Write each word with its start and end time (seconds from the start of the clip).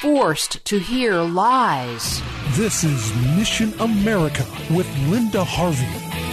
Forced 0.00 0.64
to 0.66 0.78
hear 0.78 1.14
lies. 1.22 2.22
This 2.50 2.84
is 2.84 3.14
Mission 3.36 3.72
America 3.80 4.44
with 4.70 4.86
Linda 5.08 5.42
Harvey. 5.42 6.25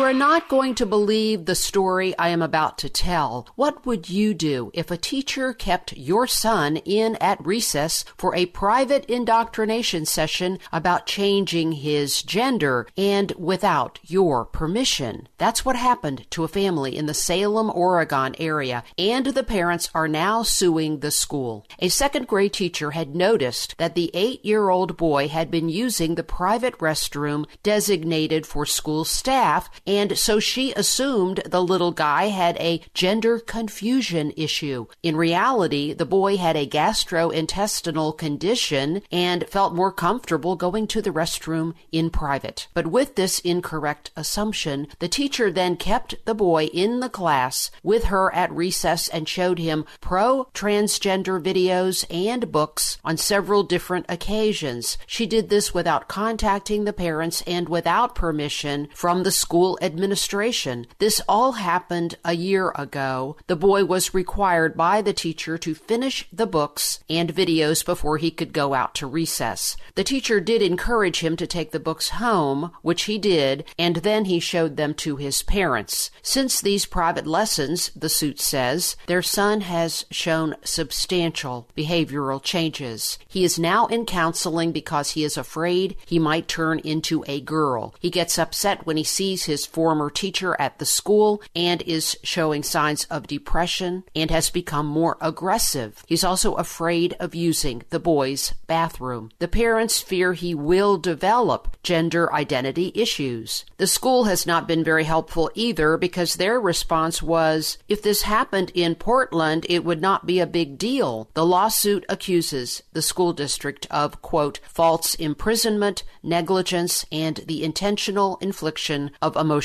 You 0.00 0.06
are 0.06 0.14
not 0.14 0.48
going 0.48 0.76
to 0.76 0.86
believe 0.86 1.44
the 1.44 1.54
story 1.54 2.16
I 2.18 2.30
am 2.30 2.40
about 2.40 2.78
to 2.78 2.88
tell. 2.88 3.46
What 3.54 3.84
would 3.84 4.08
you 4.08 4.32
do 4.32 4.70
if 4.72 4.90
a 4.90 4.96
teacher 4.96 5.52
kept 5.52 5.92
your 5.94 6.26
son 6.26 6.78
in 6.78 7.16
at 7.16 7.44
recess 7.44 8.06
for 8.16 8.34
a 8.34 8.46
private 8.46 9.04
indoctrination 9.10 10.06
session 10.06 10.58
about 10.72 11.04
changing 11.06 11.72
his 11.72 12.22
gender 12.22 12.86
and 12.96 13.32
without 13.36 13.98
your 14.02 14.46
permission? 14.46 15.28
That's 15.36 15.66
what 15.66 15.76
happened 15.76 16.24
to 16.30 16.44
a 16.44 16.48
family 16.48 16.96
in 16.96 17.04
the 17.04 17.12
Salem, 17.12 17.70
Oregon 17.70 18.34
area, 18.38 18.82
and 18.96 19.26
the 19.26 19.44
parents 19.44 19.90
are 19.94 20.08
now 20.08 20.42
suing 20.42 21.00
the 21.00 21.10
school. 21.10 21.66
A 21.78 21.90
second 21.90 22.26
grade 22.26 22.54
teacher 22.54 22.92
had 22.92 23.14
noticed 23.14 23.76
that 23.76 23.94
the 23.94 24.10
eight 24.14 24.42
year 24.46 24.70
old 24.70 24.96
boy 24.96 25.28
had 25.28 25.50
been 25.50 25.68
using 25.68 26.14
the 26.14 26.22
private 26.22 26.78
restroom 26.78 27.44
designated 27.62 28.46
for 28.46 28.64
school 28.64 29.04
staff 29.04 29.68
and 29.90 30.16
so 30.16 30.38
she 30.38 30.72
assumed 30.74 31.42
the 31.44 31.60
little 31.60 31.90
guy 31.90 32.26
had 32.26 32.56
a 32.58 32.80
gender 32.94 33.40
confusion 33.40 34.32
issue. 34.36 34.86
In 35.02 35.16
reality, 35.16 35.92
the 35.92 36.06
boy 36.06 36.36
had 36.36 36.56
a 36.56 36.64
gastrointestinal 36.64 38.16
condition 38.16 39.02
and 39.10 39.48
felt 39.48 39.74
more 39.74 39.90
comfortable 39.90 40.54
going 40.54 40.86
to 40.86 41.02
the 41.02 41.10
restroom 41.10 41.74
in 41.90 42.08
private. 42.08 42.68
But 42.72 42.86
with 42.86 43.16
this 43.16 43.40
incorrect 43.40 44.12
assumption, 44.14 44.86
the 45.00 45.08
teacher 45.08 45.50
then 45.50 45.74
kept 45.76 46.24
the 46.24 46.36
boy 46.36 46.66
in 46.66 47.00
the 47.00 47.08
class 47.08 47.72
with 47.82 48.04
her 48.04 48.32
at 48.32 48.52
recess 48.52 49.08
and 49.08 49.28
showed 49.28 49.58
him 49.58 49.84
pro 50.00 50.44
transgender 50.54 51.42
videos 51.42 52.04
and 52.08 52.52
books 52.52 52.98
on 53.04 53.16
several 53.16 53.64
different 53.64 54.06
occasions. 54.08 54.98
She 55.08 55.26
did 55.26 55.48
this 55.48 55.74
without 55.74 56.06
contacting 56.06 56.84
the 56.84 56.92
parents 56.92 57.42
and 57.44 57.68
without 57.68 58.14
permission 58.14 58.88
from 58.94 59.24
the 59.24 59.32
school 59.32 59.78
administration. 59.80 60.86
This 60.98 61.20
all 61.28 61.52
happened 61.52 62.16
a 62.24 62.34
year 62.34 62.72
ago. 62.74 63.36
The 63.46 63.56
boy 63.56 63.84
was 63.84 64.14
required 64.14 64.76
by 64.76 65.02
the 65.02 65.12
teacher 65.12 65.58
to 65.58 65.74
finish 65.74 66.26
the 66.32 66.46
books 66.46 67.00
and 67.08 67.34
videos 67.34 67.84
before 67.84 68.18
he 68.18 68.30
could 68.30 68.52
go 68.52 68.74
out 68.74 68.94
to 68.96 69.06
recess. 69.06 69.76
The 69.94 70.04
teacher 70.04 70.40
did 70.40 70.62
encourage 70.62 71.20
him 71.20 71.36
to 71.36 71.46
take 71.46 71.70
the 71.70 71.80
books 71.80 72.10
home, 72.10 72.72
which 72.82 73.02
he 73.04 73.18
did, 73.18 73.64
and 73.78 73.96
then 73.96 74.26
he 74.26 74.40
showed 74.40 74.76
them 74.76 74.94
to 74.94 75.16
his 75.16 75.42
parents. 75.42 76.10
Since 76.22 76.60
these 76.60 76.86
private 76.86 77.26
lessons, 77.26 77.90
the 77.94 78.08
suit 78.08 78.40
says, 78.40 78.96
their 79.06 79.22
son 79.22 79.62
has 79.62 80.06
shown 80.10 80.56
substantial 80.64 81.68
behavioral 81.76 82.42
changes. 82.42 83.18
He 83.28 83.44
is 83.44 83.58
now 83.58 83.86
in 83.86 84.06
counseling 84.06 84.72
because 84.72 85.10
he 85.10 85.24
is 85.24 85.36
afraid 85.36 85.96
he 86.06 86.18
might 86.18 86.48
turn 86.48 86.78
into 86.80 87.24
a 87.26 87.40
girl. 87.40 87.94
He 88.00 88.10
gets 88.10 88.38
upset 88.38 88.86
when 88.86 88.96
he 88.96 89.04
sees 89.04 89.44
his 89.44 89.66
former 89.70 90.10
teacher 90.10 90.56
at 90.58 90.78
the 90.78 90.86
school 90.86 91.42
and 91.54 91.82
is 91.82 92.18
showing 92.22 92.62
signs 92.62 93.04
of 93.04 93.26
depression 93.26 94.04
and 94.14 94.30
has 94.30 94.50
become 94.50 94.86
more 94.86 95.16
aggressive. 95.20 96.02
He's 96.06 96.24
also 96.24 96.54
afraid 96.54 97.14
of 97.20 97.34
using 97.34 97.82
the 97.90 98.00
boys' 98.00 98.54
bathroom. 98.66 99.30
The 99.38 99.48
parents 99.48 100.00
fear 100.00 100.32
he 100.32 100.54
will 100.54 100.98
develop 100.98 101.76
gender 101.82 102.32
identity 102.32 102.92
issues. 102.94 103.64
The 103.76 103.86
school 103.86 104.24
has 104.24 104.46
not 104.46 104.66
been 104.66 104.82
very 104.84 105.04
helpful 105.04 105.50
either 105.54 105.96
because 105.96 106.34
their 106.34 106.60
response 106.60 107.22
was 107.22 107.78
if 107.88 108.02
this 108.02 108.22
happened 108.22 108.72
in 108.74 108.94
Portland, 108.94 109.66
it 109.68 109.84
would 109.84 110.00
not 110.00 110.26
be 110.26 110.40
a 110.40 110.46
big 110.46 110.78
deal. 110.78 111.28
The 111.34 111.46
lawsuit 111.46 112.04
accuses 112.08 112.82
the 112.92 113.02
school 113.02 113.32
district 113.32 113.86
of, 113.90 114.20
quote, 114.22 114.60
false 114.64 115.14
imprisonment, 115.14 116.02
negligence, 116.22 117.06
and 117.12 117.36
the 117.46 117.62
intentional 117.62 118.36
infliction 118.40 119.10
of 119.22 119.36
emotional 119.36 119.59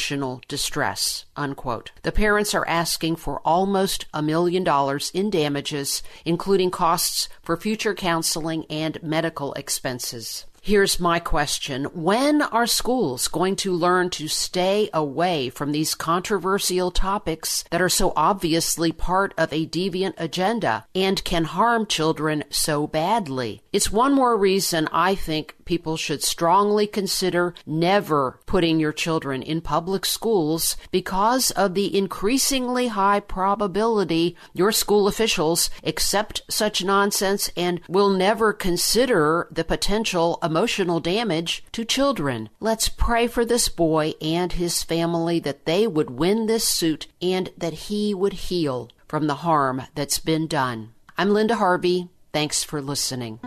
distress, 0.47 1.25
unquote. 1.35 1.91
The 2.03 2.11
parents 2.11 2.53
are 2.53 2.67
asking 2.67 3.17
for 3.17 3.41
almost 3.45 4.06
a 4.13 4.22
million 4.22 4.63
dollars 4.63 5.11
in 5.13 5.29
damages, 5.29 6.03
including 6.23 6.72
costs 6.72 7.29
for 7.41 7.57
future 7.57 7.94
counseling 7.94 8.66
and 8.69 9.01
medical 9.01 9.53
expenses. 9.53 10.45
Here's 10.66 11.00
my 11.00 11.19
question. 11.19 11.83
When 11.94 12.41
are 12.41 12.66
schools 12.66 13.28
going 13.28 13.56
to 13.57 13.72
learn 13.72 14.09
to 14.09 14.28
stay 14.28 14.89
away 14.95 15.51
from 15.51 15.72
these 15.72 15.94
controversial 15.94 16.89
topics 16.89 17.63
that 17.69 17.83
are 17.83 17.88
so 17.88 18.13
obviously 18.16 18.91
part 18.91 19.35
of 19.38 19.53
a 19.53 19.67
deviant 19.67 20.16
agenda 20.17 20.88
and 20.95 21.23
can 21.23 21.44
harm 21.44 21.85
children 21.85 22.45
so 22.50 22.88
badly? 22.88 23.62
It's 23.72 23.91
one 23.91 24.16
more 24.16 24.35
reason 24.35 24.89
I 24.91 25.13
think 25.13 25.56
people 25.65 25.97
should 25.97 26.23
strongly 26.23 26.87
consider 26.87 27.53
never 27.65 28.39
putting 28.45 28.79
your 28.79 28.93
children 28.93 29.41
in 29.41 29.61
public 29.61 30.05
schools 30.05 30.77
because 30.91 31.51
of 31.51 31.73
the 31.73 31.97
increasingly 31.97 32.87
high 32.87 33.19
probability 33.19 34.35
your 34.53 34.71
school 34.71 35.07
officials 35.07 35.69
accept 35.83 36.41
such 36.49 36.83
nonsense 36.83 37.49
and 37.57 37.81
will 37.89 38.09
never 38.09 38.53
consider 38.53 39.47
the 39.51 39.63
potential 39.63 40.39
emotional 40.43 40.99
damage 40.99 41.63
to 41.71 41.83
children. 41.83 42.49
Let's 42.59 42.89
pray 42.89 43.27
for 43.27 43.43
this 43.43 43.69
boy 43.69 44.13
and 44.21 44.53
his 44.53 44.83
family 44.83 45.39
that 45.39 45.65
they 45.65 45.87
would 45.87 46.09
win 46.09 46.45
this 46.45 46.67
suit 46.67 47.07
and 47.21 47.51
that 47.57 47.73
he 47.73 48.13
would 48.13 48.33
heal 48.33 48.89
from 49.07 49.27
the 49.27 49.35
harm 49.35 49.83
that's 49.95 50.19
been 50.19 50.47
done. 50.47 50.93
I'm 51.17 51.31
Linda 51.31 51.55
Harvey. 51.55 52.09
Thanks 52.33 52.63
for 52.63 52.81
listening. 52.81 53.39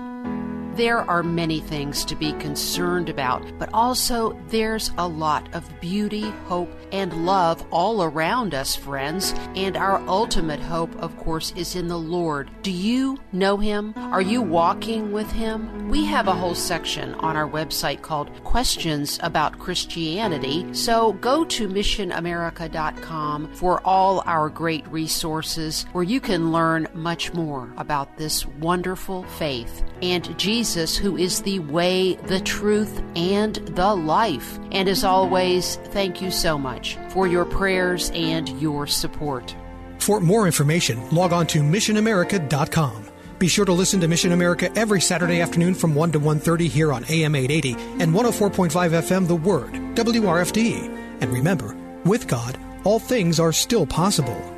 There 0.78 0.98
are 1.10 1.24
many 1.24 1.58
things 1.58 2.04
to 2.04 2.14
be 2.14 2.34
concerned 2.34 3.08
about, 3.08 3.42
but 3.58 3.68
also 3.74 4.40
there's 4.46 4.92
a 4.96 5.08
lot 5.08 5.52
of 5.52 5.68
beauty, 5.80 6.30
hope, 6.46 6.70
and 6.92 7.26
love 7.26 7.66
all 7.72 8.04
around 8.04 8.54
us, 8.54 8.76
friends. 8.76 9.34
And 9.56 9.76
our 9.76 9.98
ultimate 10.06 10.60
hope, 10.60 10.94
of 11.02 11.16
course, 11.16 11.52
is 11.56 11.74
in 11.74 11.88
the 11.88 11.98
Lord. 11.98 12.48
Do 12.62 12.70
you 12.70 13.18
know 13.32 13.56
Him? 13.56 13.92
Are 13.96 14.22
you 14.22 14.40
walking 14.40 15.10
with 15.10 15.28
Him? 15.32 15.88
We 15.88 16.04
have 16.04 16.28
a 16.28 16.32
whole 16.32 16.54
section 16.54 17.14
on 17.16 17.36
our 17.36 17.48
website 17.50 18.02
called 18.02 18.44
Questions 18.44 19.18
About 19.20 19.58
Christianity. 19.58 20.72
So 20.74 21.14
go 21.14 21.44
to 21.46 21.66
missionamerica.com 21.66 23.52
for 23.52 23.84
all 23.84 24.22
our 24.26 24.48
great 24.48 24.86
resources 24.92 25.86
where 25.90 26.04
you 26.04 26.20
can 26.20 26.52
learn 26.52 26.86
much 26.94 27.34
more 27.34 27.68
about 27.76 28.16
this 28.16 28.46
wonderful 28.46 29.24
faith 29.24 29.82
and 30.02 30.38
Jesus, 30.38 30.67
who 30.96 31.16
is 31.16 31.42
the 31.42 31.58
way, 31.60 32.14
the 32.14 32.40
truth, 32.40 33.02
and 33.16 33.54
the 33.54 33.94
life. 33.94 34.58
And 34.72 34.88
as 34.88 35.04
always, 35.04 35.76
thank 35.76 36.20
you 36.20 36.30
so 36.30 36.58
much 36.58 36.96
for 37.10 37.26
your 37.26 37.44
prayers 37.44 38.10
and 38.14 38.48
your 38.60 38.86
support. 38.86 39.54
For 39.98 40.20
more 40.20 40.46
information, 40.46 41.08
log 41.10 41.32
on 41.32 41.46
to 41.48 41.60
missionamerica.com. 41.60 43.04
Be 43.38 43.48
sure 43.48 43.64
to 43.64 43.72
listen 43.72 44.00
to 44.00 44.08
Mission 44.08 44.32
America 44.32 44.70
every 44.76 45.00
Saturday 45.00 45.40
afternoon 45.40 45.74
from 45.74 45.94
1 45.94 46.12
to 46.12 46.20
1.30 46.20 46.68
here 46.68 46.92
on 46.92 47.04
AM 47.08 47.34
880 47.36 48.02
and 48.02 48.12
104.5 48.12 48.70
FM 48.70 49.28
The 49.28 49.36
Word, 49.36 49.72
WRFD. 49.94 51.18
And 51.20 51.32
remember, 51.32 51.76
with 52.04 52.26
God, 52.26 52.58
all 52.84 52.98
things 52.98 53.38
are 53.38 53.52
still 53.52 53.86
possible. 53.86 54.57